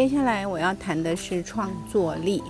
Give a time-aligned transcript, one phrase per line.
[0.00, 2.42] 接下来我要谈的是创作力。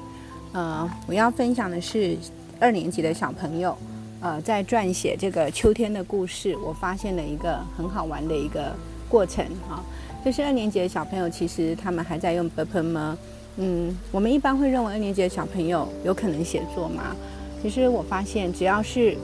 [0.53, 2.17] 呃，我要分享的是
[2.61, 3.77] 二年级的小朋友，
[4.21, 8.73] 呃，在撰写这个秋天的故事，我发现了一个很好玩的一个
[9.09, 9.83] 过程啊。
[10.25, 13.19] 就是二年级的小朋友，其实他们还在用 b u p e 吗？
[13.57, 17.17] 嗯，我们一般会认为二年级的小朋友有可能写作吗？
[17.61, 19.17] 其实我发现，只要是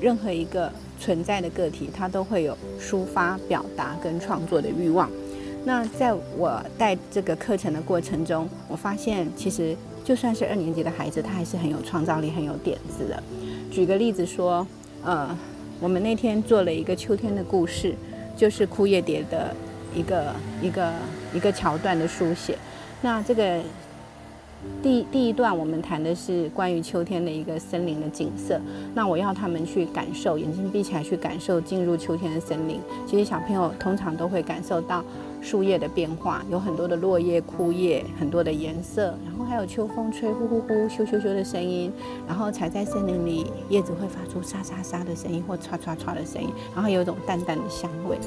[0.00, 5.10] 任何一个存在的个体，他都会有抒发、表达跟创作的欲望。
[5.66, 13.20] 那在我带这个课程的过程中，我发现其实就算是二年级的孩子，他还是很有创造力、很有点子的。
[13.68, 14.64] 举个例子说，
[15.02, 15.36] 呃，
[15.80, 17.96] 我们那天做了一个秋天的故事，
[18.36, 19.52] 就是枯叶蝶的
[19.92, 20.92] 一个一个
[21.34, 22.56] 一个桥段的书写。
[23.02, 23.60] 那这个
[24.82, 28.60] 第第一段我们谈的是关于秋天的一个森林的景色。
[28.94, 32.80] 那我要他们去感受，眼睛闭起来去感受进入秋天的森林。
[33.06, 35.04] 其实小朋友通常都会感受到。
[35.42, 41.92] 树叶的变化有很多的落叶、枯叶，很多的颜色，然后还有秋风吹呼呼呼、咻咻咻的声音，
[42.26, 48.18] 然后踩在森林里，叶子会发出沙沙沙的声音或唰唰唰的声音，然后有一种淡淡的香味。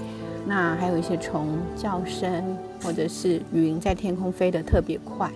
[0.45, 5.29] 那还有一些虫叫声，或者是云在天空飞得特别快，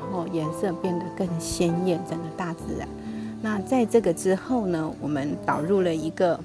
[0.00, 2.86] 然后颜色变得更鲜艳，整个大自然。
[3.42, 6.38] 那在这个之后呢，我们导入了一个。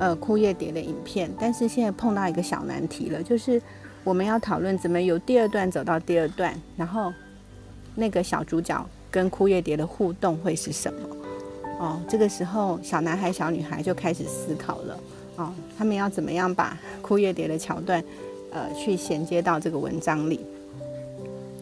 [0.00, 3.60] 呃，枯叶蝶的影片，但是现在碰到一个小难题了，就是
[4.04, 7.12] 我们要讨论怎么由第二段走到第二段，然后
[7.96, 11.00] 那个小主角跟枯叶蝶的互动会是什么？
[11.80, 14.96] 哦，这个时候小男孩、小女孩就开始思考了。
[15.34, 18.00] 哦，他们要怎么样把枯叶蝶的桥段，
[18.52, 20.46] 呃，去衔接到这个文章里？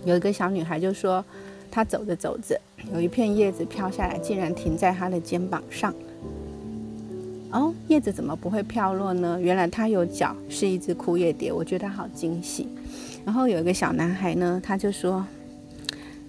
[0.07, 1.23] 有一个小女孩就说，
[1.69, 2.59] 她走着走着，
[2.95, 5.93] 有一片叶子飘下来，竟然停在她的肩膀上。
[7.51, 9.37] 哦，叶子怎么不会飘落呢？
[9.41, 11.53] 原来它有脚，是一只枯叶蝶。
[11.53, 12.69] 我觉得好惊喜。
[13.25, 15.27] 然后有一个小男孩呢，他就说：“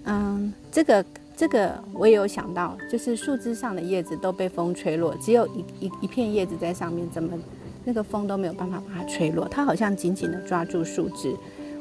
[0.06, 1.04] 嗯，这个
[1.36, 7.38] 这个我也有想到，就是树枝上的叶子都被风吹落，只有一一一片叶子在上面，怎么
[7.84, 9.46] 那个风都没有办法把它吹落？
[9.46, 11.32] 它好像紧紧地抓住树枝。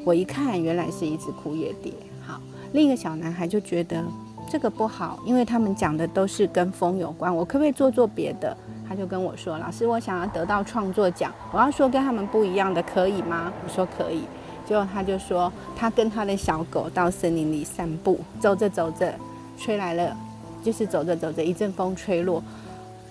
[0.08, 1.92] 我一看，原来是一只枯叶蝶。
[2.26, 2.40] 好，
[2.72, 4.02] 另一个小男孩就觉得
[4.50, 7.36] 这个不好，因为他们讲的都是跟风有关。
[7.36, 8.56] 我可不可以做做别的？”
[8.88, 14.22] 他就跟我说：“老师，我想要得到创作奖，我要说跟他们不一样的，可以吗？”我说：“可以。”
[14.66, 19.14] 结果他就说：“他跟他的小狗到森林里散步，走着走着，
[19.58, 20.16] 吹来了，
[20.64, 22.42] 就是走着走着，一阵风吹落，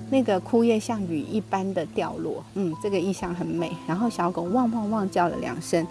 [0.08, 2.42] 那个枯叶像雨一般的掉落。
[2.54, 3.70] 嗯，这个意象很美。
[3.86, 5.86] 然后小狗汪汪汪叫了两声，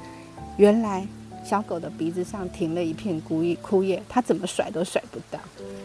[0.57, 1.07] 原来。”
[1.45, 5.39] 小狗的鼻子上停了一片枯叶，枯叶它怎么甩都甩不到。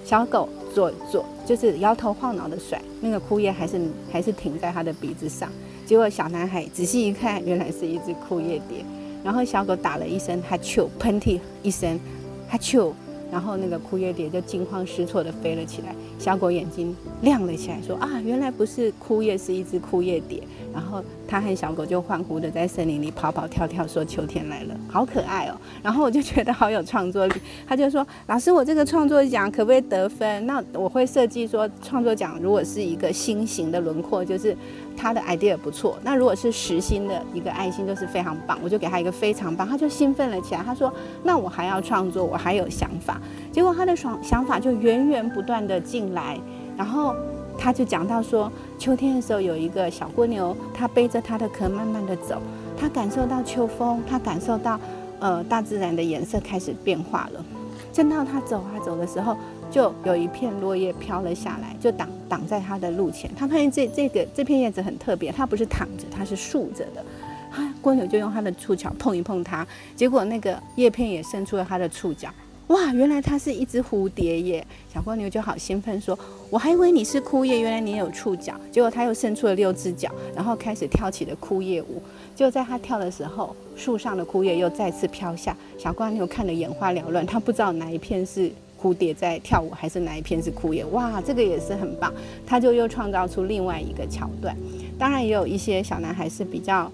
[0.06, 3.78] 小狗左左就是摇头晃脑的甩，那个枯叶还是
[4.10, 5.53] 还是停在它的鼻子上。
[5.84, 8.82] 结果小男孩仔细一看，原来是一只枯叶蝶。
[9.22, 12.00] 然后小狗打了一声哈啾，喷嚏一声
[12.48, 12.91] 哈啾。
[13.30, 20.42] 然后那个枯叶蝶就惊慌失措地飞了起来，小狗眼睛亮了起来，说：“啊，原来不是枯叶，是一只枯叶蝶。”
[20.72, 27.34] 然后他和小狗就欢呼的在森林里跑跑跳跳，说：“秋天来了，好可爱哦！”然后我就觉得好有创作力。
[27.66, 30.47] 他就说：“老师，我这个创作奖可不可以得分？
[30.47, 34.56] 那我会设计说，创作奖如果是一个心形的轮廓，就是
[34.97, 35.98] 他的 idea 不错。
[36.03, 38.59] 那如果是实心的一个爱心，就是非常棒。
[38.62, 40.62] 我就给他一个非常棒，他就兴奋了起来。
[40.62, 40.92] 他说
[41.25, 43.20] ：“那我还要创作，我还有想法。”
[43.50, 46.38] 结果他的想想法就源源不断的进来，
[46.76, 47.14] 然后。
[47.60, 52.41] 他就讲到说，秋天的时候有一个小蜗牛，它背着它的壳慢慢的走，
[52.75, 54.81] 它感受到秋风，它感受到，
[55.21, 57.44] 呃，大自然的颜色开始变化了。
[57.93, 59.37] 正到它走啊走的时候，
[59.71, 63.31] 就有一片落叶飘了下来，就挡挡在它的路前。
[63.37, 67.04] 他发现这这个这片叶子很特别，它不是躺着，它是竖着的。
[67.50, 72.30] 啊，蜗牛就用它的触角碰一碰它，结果那个叶片也伸出了它的触角。
[72.71, 74.65] 哇，原来它是一只蝴蝶耶！
[74.95, 76.17] 小蜗牛就好兴奋说
[76.51, 82.01] ：“我还以为你是枯叶，原来你有触角。”结果它又伸出了六只脚，然后开始跳起了枯叶舞。
[82.37, 85.57] 就在它跳的时候，树上的枯叶又再次飘下。
[85.77, 88.49] 小蜗牛看得眼花缭乱，它不知道哪一片是
[88.81, 90.84] 蝴蝶在跳舞，还是哪一片是枯叶。
[90.93, 92.15] 哇，这个也是很棒！
[92.47, 94.57] 它就又创造出另外一个桥段。
[94.97, 96.89] 当然，也有一些小男孩是比较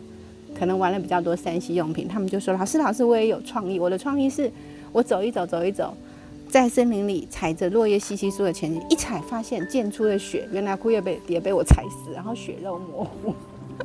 [0.59, 3.79] 可能玩了比较多三 C 用品，他们就说：“老师，老师，我也有创意。
[3.79, 4.51] 我的创意是。”
[4.97, 5.95] 我走一走，走一走，
[6.49, 13.35] 在森林里踩着落叶稀稀疏的前进，一踩发现溅出的血，原来枯叶被也被我踩死，然后血肉模糊。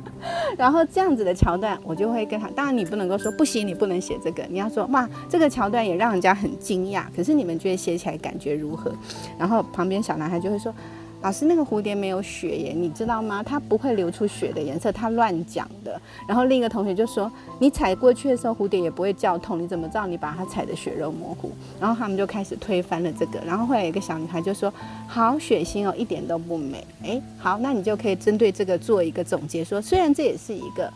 [0.56, 2.48] 然后这样子的桥段，我就会跟他。
[2.56, 4.42] 当然你不能够说不行，你不能写这个。
[4.48, 7.04] 你要说哇，这个桥段也让人家很惊讶。
[7.14, 8.90] 可是你们觉得写起来感觉如何？
[9.38, 10.74] 然后旁边小男孩就会说，
[11.22, 13.42] 老师，那个蝴蝶没有血耶，你知道吗？
[13.42, 16.00] 它不会流出血的颜色，它乱讲的。
[16.26, 17.30] 然后另一个同学就说，
[17.60, 21.52] 你踩过去的时候，蝴蝶也不会叫痛，你怎么知道你把它踩得血肉模糊？
[21.80, 23.40] 然后他们就开始推翻了这个。
[23.46, 24.72] 然后后来有一个小女孩就说，
[25.06, 26.84] 好血腥哦，一点都不美。
[27.04, 30.92] 哎，好，那你就可以针对这个做一个总结，说虽然这也是一个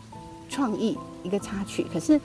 [0.49, 2.19] 创意，一个插曲，可是。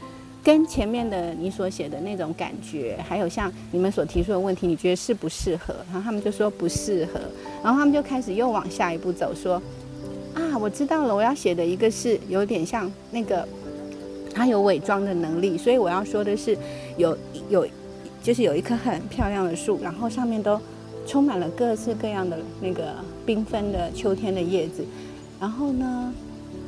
[0.44, 5.74] 跟前面的你所写的那种感觉，还有像你们所提出的问题，你觉得适不适合？
[5.92, 7.20] 然后他们就说不适合，
[7.62, 9.62] 然后他们就开始又往下一步走，说
[10.34, 13.46] 啊，我知道了，我要写的一个是有点像那个，
[14.34, 16.58] 他有伪装的能力，所以我要说的是
[16.96, 17.16] 有
[17.48, 17.64] 有，
[18.20, 20.60] 就是有一棵很漂亮的树，然后上面都
[21.06, 24.84] 充满了各式各样的那个缤纷的秋天的叶子，
[25.38, 26.12] 然后呢，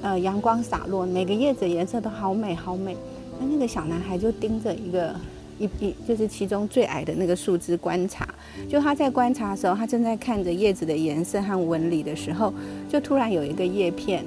[0.03, 2.97] 呃，阳光洒落，每个叶子颜色都好美好美。
[3.41, 5.15] 那那个小男孩就盯着一个
[5.59, 8.29] 一一，就是其中最矮的那个树枝观察。
[8.69, 12.53] 就他在观察的时候，他正在看着叶子的颜色和纹理的时候，
[12.89, 14.25] 就突然有一个叶片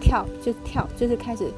[0.00, 1.50] 跳，就跳，就是开始，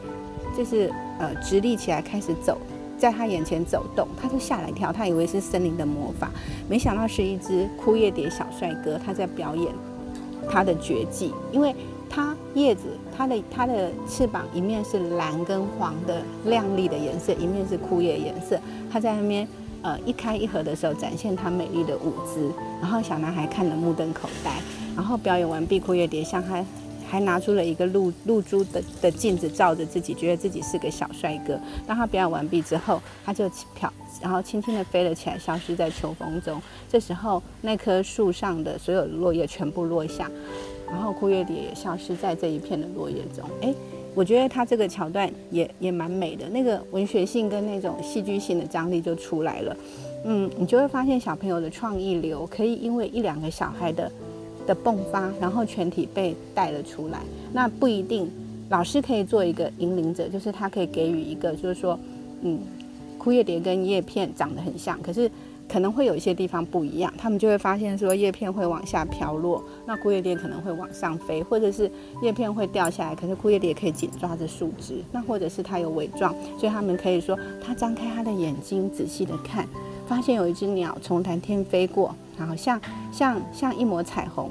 [0.57, 2.59] 就是呃直立起来开始走，
[2.99, 4.07] 在他眼前走动。
[4.21, 6.31] 他就吓了一跳，他以为是森林的魔法，
[6.69, 9.73] 没想到是一只枯叶蝶小帅哥，他在表演
[10.49, 11.75] 他的绝技，因为。
[12.17, 12.85] 它叶子，
[13.15, 18.59] 它的它的翅膀一面是蓝跟黄的亮丽的颜色，一面是枯叶颜色。
[18.91, 19.47] 它在那边
[19.83, 22.51] 呃一开一合的时候，展现它美丽的舞姿。
[22.81, 24.51] 然后小男孩看了目瞪口呆。
[24.97, 26.65] 然后表演完毕，枯叶蝶像还
[27.07, 31.61] 还拿出了一个露露珠的的镜子照着自己，觉得自己是个小帅哥。
[31.87, 33.93] 当他表演完毕之后，他就飘，
[34.23, 36.63] 然后轻轻地飞了起来，消失在秋风中。
[36.89, 40.31] 这时候，那棵树上的所有落叶全部落下。
[40.89, 43.45] 然后枯叶蝶也消失在这一片的落叶中。
[43.61, 43.75] 哎，
[44.15, 49.77] 我觉得他这个桥段也也蛮美的，那个文学性跟那种戏剧性的张力就出来了。
[50.25, 54.11] 嗯，你就会发现小朋友的创意流可以因为一两个小孩的
[54.67, 57.21] 的迸发，然后全体被带了出来。
[57.53, 58.31] 那不一定，
[58.69, 61.99] 老师可以做一个引领者，就是他可以给予一个，就是说，
[62.43, 62.59] 嗯，
[63.19, 65.31] 枯叶蝶跟叶片长得很像，可是。
[65.69, 71.91] 可能会有一些地方不一样，他们就会发现说叶片会往下飘落，那枯叶蝶可能会往上飞，或者是
[72.23, 79.67] 叶片会掉下来，可是枯叶蝶可以紧抓着树枝，那或者是它有伪装，所以他们可以说它张开它的眼睛仔细的看，
[80.07, 82.81] 发现有一只鸟从蓝天飞过，然后像
[83.13, 84.51] 像像一抹彩虹。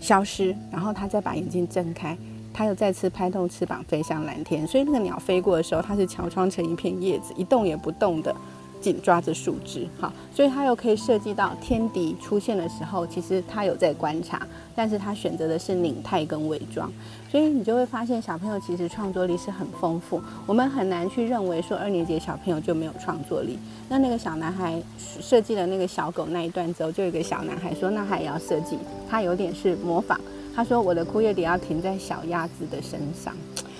[0.00, 2.18] 消失，然后它再把眼睛睁开，
[2.52, 8.34] 它又再次拍动翅膀飞向蓝天，所以那个鸟飞过的时候，它是乔装成一片叶子，一动也不动的。
[8.82, 14.44] 紧抓着树枝，好，所以它又可以设计到天敌出现的时候，其实它有在观察，
[14.74, 16.90] 但是它选择的是拧态跟伪装，
[17.30, 23.56] 所以你就会发现小朋友其实创作力是很丰富，我们很难去认为说二年级小朋友就没有创作力。
[23.88, 28.76] 那那个小男孩设计了那个小狗那一段之后，就有一个小男孩说，那还要设计，
[29.08, 30.18] 他有点是模仿，
[30.56, 33.32] 他说我的枯叶蝶要停在小鸭子的身上，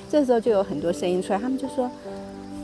[0.09, 1.91] 这时候就有很多声音出来，他们就说。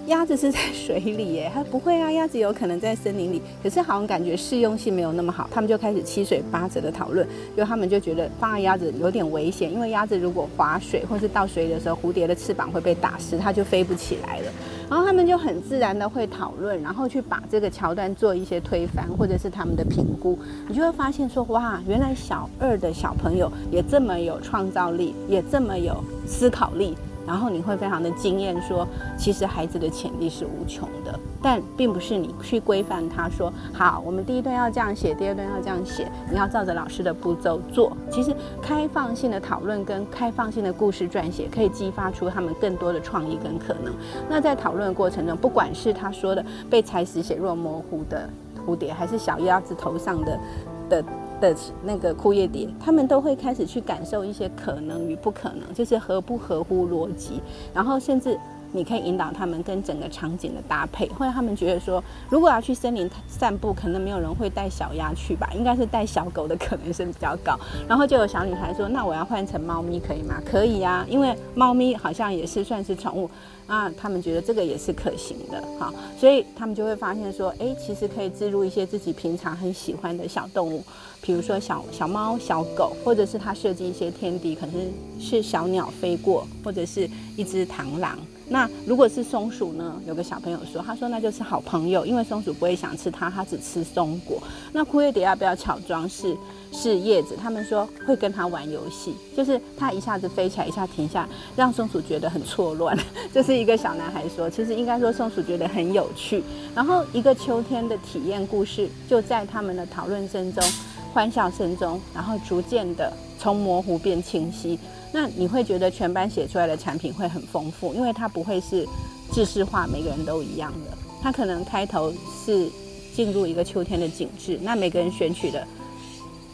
[0.08, 7.26] 鸭子是在水里耶， 它不会啊，鸭子有可能在森林里，可是好像感觉适用性没有那么好，他们就开始七嘴八舌的讨论，
[7.56, 14.52] 就他们就觉得放鸭子有点危险，因为鸭子如果划水或是到水里的时候，蝴蝶的翅膀会被打湿，它就飞不起来了。
[14.88, 26.97] 然后他们就很自然的会讨论，然后去把这个桥段做一些推翻，或者是他们的评估，你就会发现说，哇，原来小二的小朋友也这么有创造力，也这么有思考力。
[27.28, 37.94] 然后你会非常的惊艳，说其实孩子的潜力是无穷的，但并不是你去规范他说好，我们第一段要这样写，第二段要这样写，你要照着老师的步骤做。
[38.11, 43.92] 其实开放性的讨论跟开放性的故事撰写，可以激发出他们更多的创意跟可能。
[44.26, 48.26] 那在讨论的过程中，不管是他说的被踩死血肉模糊的
[48.66, 50.40] 蝴蝶，还是小鸭子头上的
[50.88, 51.04] 的。
[51.40, 57.40] 的那个枯叶蝶，他们都会开始去感受一些可能与不可能，就是合不合乎逻辑，
[57.73, 58.38] 然后甚至。
[58.72, 67.58] 你可以引导他们跟整个场景的搭配，或者他们觉得说，如果要去森林散步，可能没有人会带小鸭去吧，应该是带小狗的可能性比较高。
[67.88, 73.30] 然后就有小女孩说：“那我要换成猫咪可以吗？”可以呀，因为猫咪好像也是算是宠物
[73.66, 80.84] 啊，他们觉得这个也是可行的，哈，所以他们就会发现说，哎，其实可以植入一些自己平常很喜欢的小动物，
[81.20, 84.75] 比如说小小猫、小狗，或者是他设计一些天敌，可能
[85.18, 88.18] 是小鸟飞过，或者是一只螳螂。
[88.49, 90.00] 那如果是松鼠呢？
[90.07, 94.43] 有个小朋友说，他说那就是好朋友，因为松鼠不会想吃它，它只吃松果。
[94.73, 96.37] 那枯叶蝶要不要巧装是
[96.73, 97.37] 是叶子？
[97.40, 102.97] 他们说会跟它玩游戏，就是它一下子飞起来，一下停下，让松鼠觉得很错乱。
[103.33, 106.43] 这是一个小男孩说，其实应该说松鼠觉得很有趣。
[106.75, 110.64] 然后一个秋天的体验故事，就在他们的讨论声中。
[111.11, 114.78] 欢笑声中，然后逐渐的从模糊变清晰。
[115.12, 118.86] 那你会觉得全班写出来的产品会很丰富，因为它不会是
[119.32, 120.96] 制式化，每个人都一样的。
[121.22, 122.12] 它可能开头
[122.44, 122.68] 是
[123.14, 125.66] 进入一个秋天的景致，那每个人选取的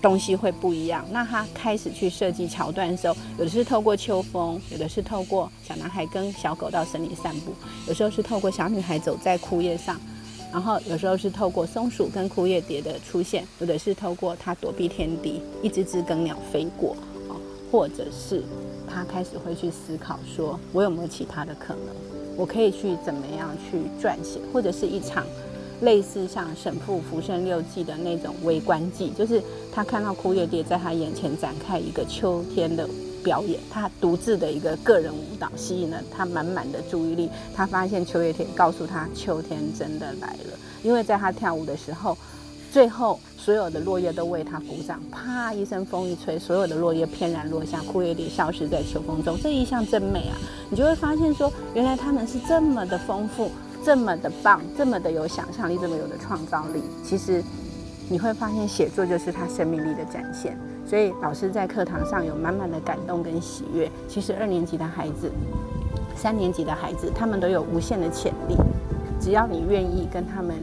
[0.00, 1.04] 东西会不一样。
[1.10, 7.52] 那他开始去设计桥段的时候，有的是透过秋风，有的是透过小男孩跟小狗到森林散步，
[7.86, 10.00] 有时候是透过小女孩走在枯叶上。
[10.52, 16.96] 然后有时候是透过松鼠跟枯叶蝶的出现，有的是透过它躲避天敌，一只只更鸟飞过，
[17.74, 18.40] 或者是
[18.86, 21.92] 他开始会去思考，说我有没有其他的可能，
[22.36, 25.26] 我可以去怎么样去撰写，或者是一场
[25.80, 32.88] 类似像《神父浮生六记》的那种微观记，就是他看到枯叶蝶在他眼前展开一个秋天的。
[33.24, 37.30] 表演，他独自的一个个人舞蹈吸引了他满满的注意力。
[37.56, 40.58] 他发现秋叶田告诉他，秋天真的来了。
[40.82, 42.14] 因为在他跳舞的时候，
[42.74, 45.00] 最后所有的落叶都为他鼓掌。
[45.08, 49.38] 啪一声风一吹，所有的落叶翩然落下，枯叶蝶消失在秋风中。
[49.40, 50.34] 这一项真美啊！
[50.68, 53.48] 你就会发现说，原来他们是这么的丰富，
[53.84, 56.82] 这么的棒，这么的有想象力，这么有的创造力。
[57.04, 57.40] 其实
[58.08, 60.58] 你会发现，写作就是他生命力的展现。
[60.84, 63.88] 所以老师在课堂上有满满的感动跟喜悦。
[64.08, 65.30] 其实二年级的孩子、
[66.16, 68.56] 三年级的孩子，他们都有无限的潜力。
[69.20, 70.56] 只要你愿意跟他们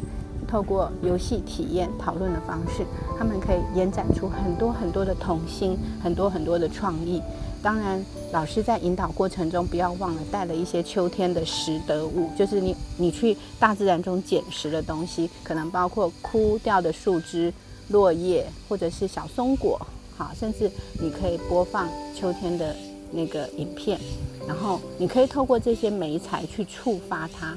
[0.52, 2.86] 透过游戏体验、讨论的方式，
[3.18, 7.22] 他们可以延展出很多很多的童心，很多很多的创意。
[7.64, 8.04] 当然，
[8.34, 17.54] 老师在引导过程中，不要忘了带了一些秋天的拾得物，就是你你去大自然中捡拾的东西，可能包括枯掉的树枝、
[17.88, 19.80] 落叶，或者是小松果。
[20.18, 22.76] 好，甚至你可以播放秋天的
[23.12, 23.98] 那个影片，
[24.46, 27.56] 然后你可以透过这些美彩去触发它。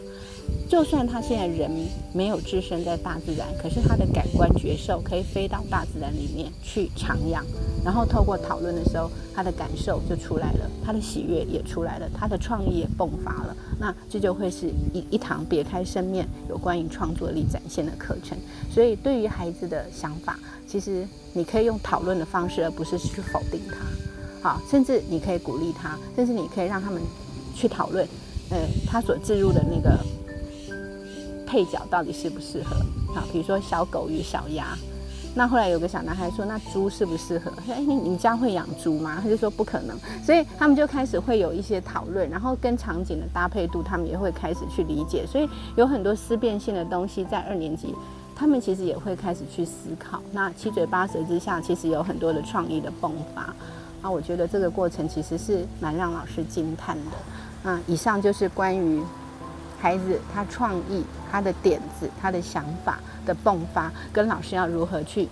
[0.66, 1.70] 就算他现在人
[2.12, 7.40] 没有置身在大自然，可是他的感官觉受可以飞到大自然里面去徜徉，
[7.84, 13.54] 然后透过讨论的时候，他的感受就出来了，他的喜悦也出来了，他的创意也迸发了。
[13.78, 18.36] 那这就会是一一堂别开生面、有关于创作力展现的课程。
[18.70, 24.48] 所以，对于孩子的想法，其实你可以用讨论的方式，而不是去否定他。
[24.48, 27.00] 好，甚至你可以鼓励他，甚至你可以让他们
[27.54, 28.04] 去讨论，
[28.50, 29.98] 呃，他所置入的那个。
[31.54, 32.74] 配角到底适不适合？
[33.14, 34.76] 啊，比如说小狗与小鸭。
[35.36, 39.96] 那后来有个小男孩说：“那猪适不适合？”说：“哎，你你家会养猪吗？”他就说：“不可能。”
[40.26, 45.24] 所以他们就开始会有一些讨论，然后跟场景的搭配度，他们也会开始去理解。
[45.24, 47.94] 所以有很多思辨性的东西，在二年级，
[48.34, 50.20] 他们其实也会开始去思考。
[50.32, 53.54] 那七嘴八舌之下，其实有很多的创意的迸发。
[54.02, 57.12] 那我觉得这个过程其实是蛮让老师惊叹的。
[57.62, 59.00] 那以上就是关于。
[59.80, 65.28] 孩子他创意、他的点子、他的想法的迸发，跟老师要如何去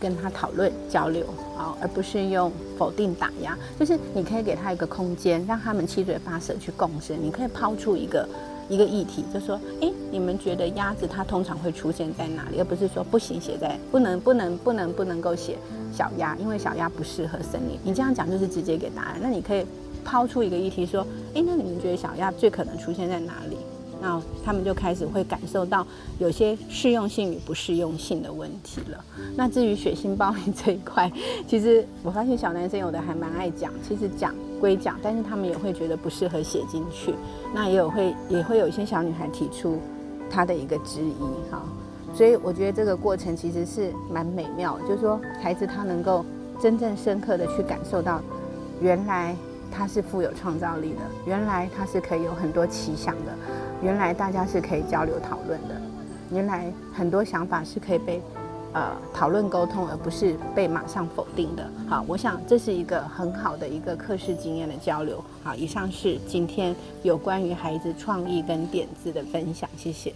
[0.00, 1.26] 跟他讨论交流
[1.56, 3.56] 啊，而不是用否定打压。
[3.78, 7.16] 就是你可以给他一个空间，让他们七嘴八舌去共生。
[7.22, 8.28] 你可以抛出一个
[8.68, 12.58] 一个议题，就说：哎，你们觉得鸭子它通常会出现在哪里？
[12.58, 15.56] 而不是说不行，写在不能不能不能不能够写
[15.92, 17.78] 小鸭，因为小鸭不适合森林。
[17.82, 19.18] 你这样讲就是直接给答案。
[19.20, 19.64] 那你可以。
[20.08, 21.04] 抛出一个议题说
[21.34, 23.56] ：“诶，那你们觉得小鸭最可能出现在哪里？”
[24.00, 25.84] 那他们就开始会感受到
[26.20, 29.04] 有些适用性与不适用性的问题了。
[29.34, 31.10] 那至于血腥暴力这一块，
[31.48, 34.32] 其实我发现小男生有的还蛮爱讲，其实讲
[34.66, 37.14] 归讲，但是他们也会觉得不适合写进去。
[37.54, 39.78] 那也有会也会有一些小女孩提出
[40.28, 41.62] 她的一个质疑哈。
[42.12, 46.24] 所以我觉得这个过程其实是蛮美妙，就是说孩子他能够
[46.60, 48.20] 真正深刻的去感受到
[48.80, 49.36] 原来。
[49.68, 53.32] 他是富有创造力的，原来他是可以有很多奇想的，
[53.82, 55.74] 原来大家是可以交流讨论的，
[56.30, 58.22] 原来很多想法是可以被
[58.76, 61.66] 呃讨论沟通，而不是被马上否定的。
[61.88, 65.24] 好，我想这是一个很好的一个课室经验的交流。
[65.42, 70.12] 好，以上是今天有关于孩子创意跟点子的分享，谢谢。